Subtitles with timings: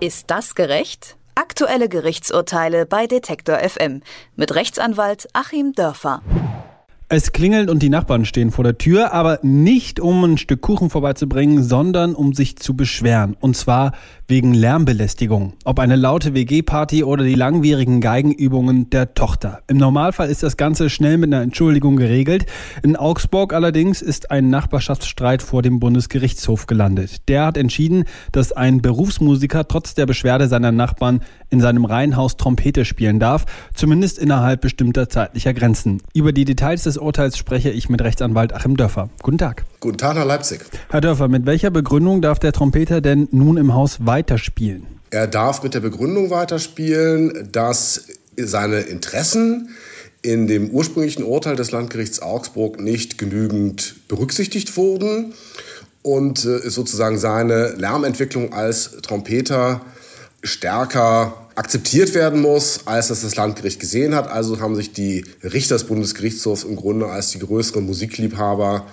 [0.00, 1.16] Ist das gerecht?
[1.34, 4.02] Aktuelle Gerichtsurteile bei Detektor FM
[4.36, 6.22] mit Rechtsanwalt Achim Dörfer.
[7.08, 10.88] Es klingelt und die Nachbarn stehen vor der Tür, aber nicht um ein Stück Kuchen
[10.88, 13.36] vorbeizubringen, sondern um sich zu beschweren.
[13.40, 13.90] Und zwar
[14.28, 15.54] wegen Lärmbelästigung.
[15.64, 19.62] Ob eine laute WG-Party oder die langwierigen Geigenübungen der Tochter.
[19.68, 22.44] Im Normalfall ist das Ganze schnell mit einer Entschuldigung geregelt.
[22.82, 27.26] In Augsburg allerdings ist ein Nachbarschaftsstreit vor dem Bundesgerichtshof gelandet.
[27.28, 32.84] Der hat entschieden, dass ein Berufsmusiker trotz der Beschwerde seiner Nachbarn in seinem Reihenhaus Trompete
[32.84, 36.02] spielen darf, zumindest innerhalb bestimmter zeitlicher Grenzen.
[36.12, 39.08] Über die Details des Urteils spreche ich mit Rechtsanwalt Achim Dörfer.
[39.22, 39.64] Guten Tag.
[39.80, 40.60] Guten Tag nach Leipzig.
[40.90, 44.86] Herr Dörfer, mit welcher Begründung darf der Trompeter denn nun im Haus weiterspielen?
[45.10, 49.70] Er darf mit der Begründung weiterspielen, dass seine Interessen
[50.22, 55.32] in dem ursprünglichen Urteil des Landgerichts Augsburg nicht genügend berücksichtigt wurden
[56.02, 59.80] und äh, sozusagen seine Lärmentwicklung als Trompeter
[60.42, 64.28] stärker akzeptiert werden muss, als das das Landgericht gesehen hat.
[64.28, 68.86] Also haben sich die Richter des Bundesgerichtshofs im Grunde als die größeren Musikliebhaber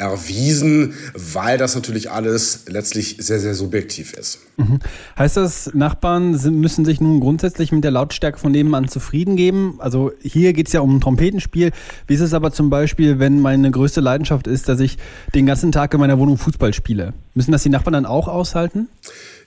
[0.00, 4.38] erwiesen, weil das natürlich alles letztlich sehr, sehr subjektiv ist.
[4.56, 4.80] Mhm.
[5.18, 9.76] Heißt das, Nachbarn sind, müssen sich nun grundsätzlich mit der Lautstärke von nebenan zufrieden geben?
[9.78, 11.70] Also hier geht es ja um ein Trompetenspiel.
[12.06, 14.96] Wie ist es aber zum Beispiel, wenn meine größte Leidenschaft ist, dass ich
[15.34, 17.12] den ganzen Tag in meiner Wohnung Fußball spiele?
[17.34, 18.88] Müssen das die Nachbarn dann auch aushalten?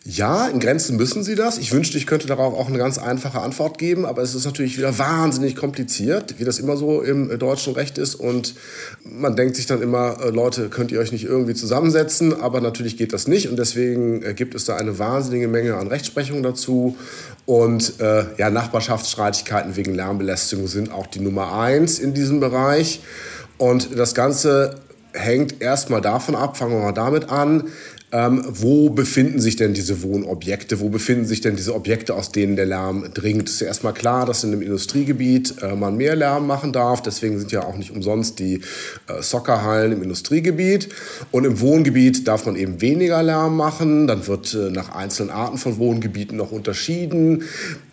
[0.06, 1.58] Ja, in Grenzen müssen sie das.
[1.58, 4.78] Ich wünschte, ich könnte darauf auch eine ganz einfache Antwort geben, aber es ist natürlich
[4.78, 8.16] wieder wahnsinnig kompliziert, wie das immer so im äh, deutschen Recht ist.
[8.16, 8.56] Und
[9.06, 12.34] man denkt sich dann immer, äh, Leute, könnt ihr euch nicht irgendwie zusammensetzen?
[12.34, 15.88] Aber natürlich geht das nicht und deswegen äh, gibt es da eine wahnsinnige Menge an
[15.88, 16.98] Rechtsprechung dazu.
[17.46, 23.00] Und äh, ja, Nachbarschaftsstreitigkeiten wegen Lärmbelästigung sind auch die Nummer eins in diesem Bereich.
[23.58, 24.82] Und das Ganze
[25.14, 27.70] hängt erstmal davon ab, fangen wir mal damit an,
[28.14, 30.80] ähm, wo befinden sich denn diese Wohnobjekte?
[30.80, 33.50] Wo befinden sich denn diese Objekte, aus denen der Lärm dringt?
[33.50, 37.02] Es ist ja erstmal klar, dass in einem Industriegebiet äh, man mehr Lärm machen darf.
[37.02, 38.62] Deswegen sind ja auch nicht umsonst die
[39.08, 40.90] äh, Soccerhallen im Industriegebiet.
[41.32, 44.06] Und im Wohngebiet darf man eben weniger Lärm machen.
[44.06, 47.46] Dann wird äh, nach einzelnen Arten von Wohngebieten noch unterschieden.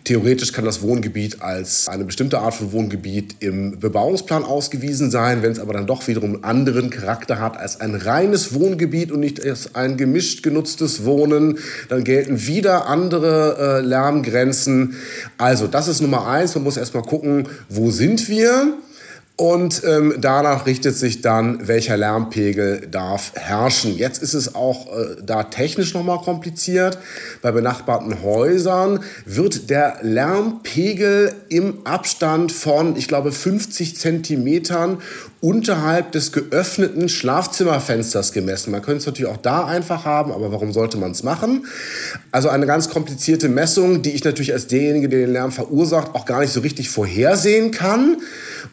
[0.03, 5.41] Theoretisch kann das Wohngebiet als eine bestimmte Art von Wohngebiet im Bebauungsplan ausgewiesen sein.
[5.41, 9.19] Wenn es aber dann doch wiederum einen anderen Charakter hat als ein reines Wohngebiet und
[9.19, 14.95] nicht als ein gemischt genutztes Wohnen, dann gelten wieder andere äh, Lärmgrenzen.
[15.37, 16.53] Also das ist Nummer eins.
[16.55, 18.77] Man muss erstmal gucken, wo sind wir?
[19.41, 23.97] Und ähm, danach richtet sich dann, welcher Lärmpegel darf herrschen.
[23.97, 26.99] Jetzt ist es auch äh, da technisch nochmal kompliziert.
[27.41, 34.99] Bei benachbarten Häusern wird der Lärmpegel im Abstand von, ich glaube, 50 Zentimetern
[35.39, 38.69] unterhalb des geöffneten Schlafzimmerfensters gemessen.
[38.69, 41.65] Man könnte es natürlich auch da einfach haben, aber warum sollte man es machen?
[42.31, 46.25] Also eine ganz komplizierte Messung, die ich natürlich als derjenige, der den Lärm verursacht, auch
[46.25, 48.17] gar nicht so richtig vorhersehen kann.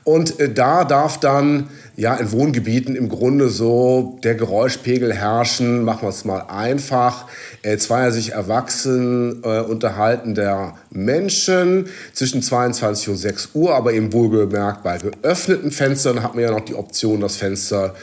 [0.05, 5.85] Und äh, da darf dann ja in Wohngebieten im Grunde so der Geräuschpegel herrschen.
[5.85, 7.27] Machen wir es mal einfach.
[7.63, 14.13] Äh, zweier sich erwachsen äh, unterhalten der Menschen zwischen 22 und 6 Uhr, aber eben
[14.13, 17.95] wohlgemerkt bei geöffneten Fenstern hat man ja noch die Option, das Fenster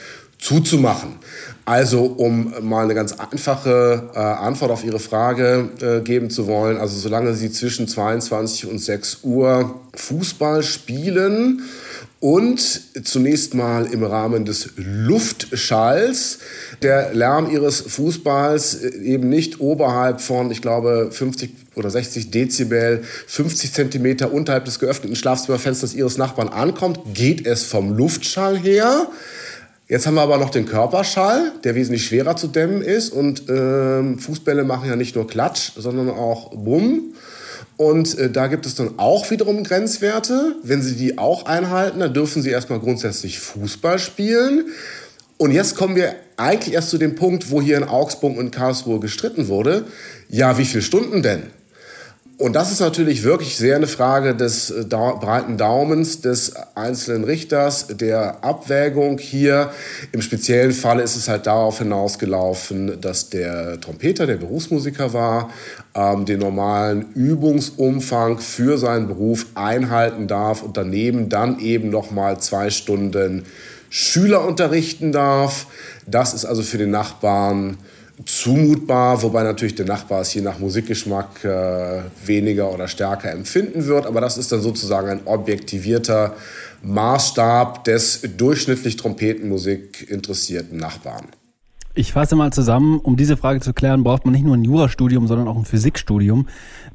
[0.45, 1.15] zuzumachen.
[1.65, 6.77] Also, um mal eine ganz einfache äh, Antwort auf Ihre Frage äh, geben zu wollen,
[6.77, 11.63] also solange Sie zwischen 22 und 6 Uhr Fußball spielen,
[12.25, 16.39] und zunächst mal im Rahmen des Luftschalls
[16.81, 23.03] der Lärm ihres Fußballs äh, eben nicht oberhalb von, ich glaube, 50 oder 60 Dezibel,
[23.27, 29.07] 50 Zentimeter unterhalb des geöffneten Schlafzimmerfensters ihres Nachbarn ankommt, geht es vom Luftschall her.
[29.87, 33.11] Jetzt haben wir aber noch den Körperschall, der wesentlich schwerer zu dämmen ist.
[33.11, 37.13] Und äh, Fußbälle machen ja nicht nur Klatsch, sondern auch Bumm.
[37.77, 40.55] Und äh, da gibt es dann auch wiederum Grenzwerte.
[40.63, 44.69] Wenn Sie die auch einhalten, dann dürfen Sie erstmal grundsätzlich Fußball spielen.
[45.37, 48.99] Und jetzt kommen wir eigentlich erst zu dem Punkt, wo hier in Augsburg und Karlsruhe
[48.99, 49.85] gestritten wurde.
[50.29, 51.43] Ja, wie viele Stunden denn?
[52.37, 57.23] Und das ist natürlich wirklich sehr eine Frage des äh, da breiten Daumens des einzelnen
[57.23, 59.71] Richters, der Abwägung hier.
[60.11, 65.49] Im speziellen Fall ist es halt darauf hinausgelaufen, dass der Trompeter, der Berufsmusiker war,
[65.95, 72.37] ähm, den normalen Übungsumfang für seinen Beruf einhalten darf und daneben dann eben noch mal
[72.39, 73.45] zwei Stunden
[73.89, 75.67] Schüler unterrichten darf.
[76.05, 77.77] Das ist also für den Nachbarn
[78.23, 84.05] zumutbar, wobei natürlich der Nachbar es je nach Musikgeschmack äh, weniger oder stärker empfinden wird.
[84.05, 86.35] Aber das ist dann sozusagen ein objektivierter
[86.81, 91.25] Maßstab des durchschnittlich Trompetenmusik interessierten Nachbarn.
[91.97, 95.27] Ich fasse mal zusammen, um diese Frage zu klären, braucht man nicht nur ein Jurastudium,
[95.27, 96.47] sondern auch ein Physikstudium.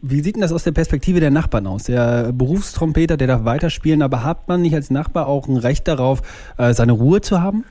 [0.02, 1.84] Wie sieht denn das aus der Perspektive der Nachbarn aus?
[1.84, 6.20] Der Berufstrompeter, der darf weiterspielen, aber hat man nicht als Nachbar auch ein Recht darauf,
[6.58, 7.64] äh, seine Ruhe zu haben?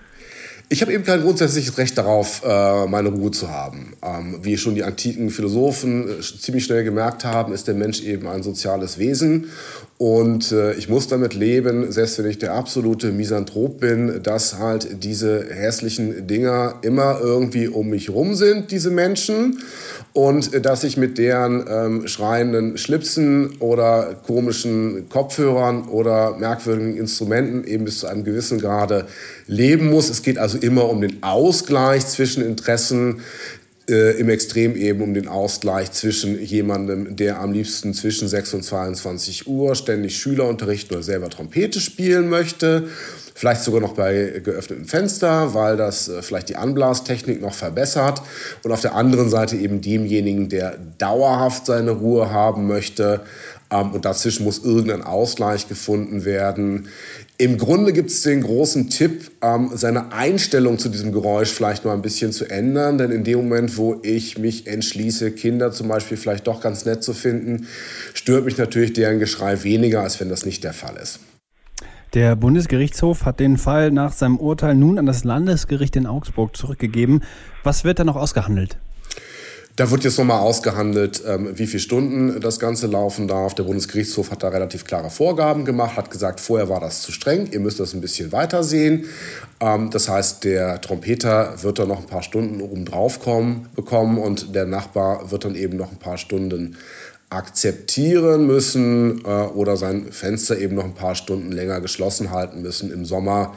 [0.71, 3.93] Ich habe eben kein grundsätzliches Recht darauf, äh, meine Ruhe zu haben.
[4.03, 8.27] Ähm, wie schon die antiken Philosophen äh, ziemlich schnell gemerkt haben, ist der Mensch eben
[8.27, 9.49] ein soziales Wesen.
[10.01, 15.03] Und äh, ich muss damit leben, selbst wenn ich der absolute Misanthrop bin, dass halt
[15.03, 19.59] diese hässlichen Dinger immer irgendwie um mich rum sind, diese Menschen.
[20.13, 27.83] Und dass ich mit deren ähm, schreienden Schlipsen oder komischen Kopfhörern oder merkwürdigen Instrumenten eben
[27.83, 29.05] bis zu einem gewissen Grade
[29.47, 30.09] leben muss.
[30.09, 33.19] Es geht also immer um den Ausgleich zwischen Interessen,
[33.89, 38.63] äh, im Extrem eben um den Ausgleich zwischen jemandem, der am liebsten zwischen 6 und
[38.63, 42.87] 22 Uhr ständig Schüler unterrichten oder selber Trompete spielen möchte,
[43.35, 48.21] vielleicht sogar noch bei geöffnetem Fenster, weil das äh, vielleicht die Anblastechnik noch verbessert
[48.63, 53.21] und auf der anderen Seite eben demjenigen, der dauerhaft seine Ruhe haben möchte,
[53.71, 56.89] ähm, und dazwischen muss irgendein Ausgleich gefunden werden.
[57.41, 61.93] Im Grunde gibt es den großen Tipp, ähm, seine Einstellung zu diesem Geräusch vielleicht mal
[61.93, 62.97] ein bisschen zu ändern.
[62.97, 67.01] Denn in dem Moment, wo ich mich entschließe, Kinder zum Beispiel vielleicht doch ganz nett
[67.01, 67.67] zu finden,
[68.13, 71.21] stört mich natürlich deren Geschrei weniger, als wenn das nicht der Fall ist.
[72.13, 77.23] Der Bundesgerichtshof hat den Fall nach seinem Urteil nun an das Landesgericht in Augsburg zurückgegeben.
[77.63, 78.77] Was wird da noch ausgehandelt?
[79.79, 83.55] Da wird jetzt nochmal ausgehandelt, ähm, wie viele Stunden das Ganze laufen darf.
[83.55, 87.47] Der Bundesgerichtshof hat da relativ klare Vorgaben gemacht, hat gesagt, vorher war das zu streng,
[87.53, 89.05] ihr müsst das ein bisschen weiter sehen.
[89.61, 94.17] Ähm, das heißt, der Trompeter wird da noch ein paar Stunden oben drauf kommen, bekommen
[94.17, 96.75] und der Nachbar wird dann eben noch ein paar Stunden
[97.29, 102.91] akzeptieren müssen äh, oder sein Fenster eben noch ein paar Stunden länger geschlossen halten müssen
[102.91, 103.55] im Sommer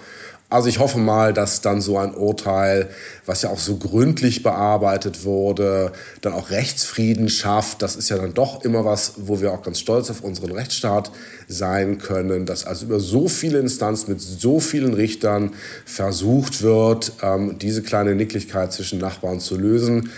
[0.53, 2.91] also ich hoffe mal, dass dann so ein Urteil,
[3.25, 7.81] was ja auch so gründlich bearbeitet wurde, dann auch Rechtsfrieden schafft.
[7.81, 11.11] Das ist ja dann doch immer was, wo wir auch ganz stolz auf unseren Rechtsstaat
[11.49, 15.53] sein können, dass also über so viele Instanzen mit so vielen Richtern
[15.87, 20.11] versucht wird, ähm, diese kleine Nicklichkeit zwischen Nachbarn zu lösen.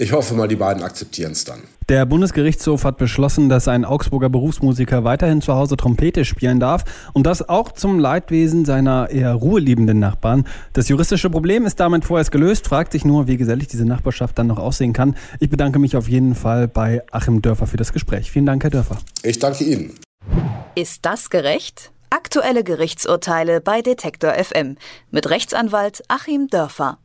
[0.00, 1.60] Ich hoffe mal, die beiden akzeptieren es dann.
[1.90, 7.26] Der Bundesgerichtshof hat beschlossen, dass ein Augsburger Berufsmusiker weiterhin zu Hause Trompete spielen darf und
[7.26, 10.46] das auch zum Leidwesen seiner eher ruheliebenden Nachbarn.
[10.72, 14.46] Das juristische Problem ist damit vorerst gelöst, fragt sich nur, wie gesellig diese Nachbarschaft dann
[14.46, 15.16] noch aussehen kann.
[15.38, 18.30] Ich bedanke mich auf jeden Fall bei Achim Dörfer für das Gespräch.
[18.30, 18.96] Vielen Dank, Herr Dörfer.
[19.22, 19.96] Ich danke Ihnen.
[20.76, 21.92] Ist das gerecht?
[22.08, 24.76] Aktuelle Gerichtsurteile bei Detektor FM
[25.10, 26.96] mit Rechtsanwalt Achim Dörfer.